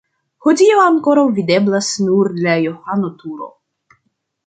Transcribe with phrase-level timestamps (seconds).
[0.45, 3.55] Hodiaŭ ankoraŭ videblas nur la Johano-turo.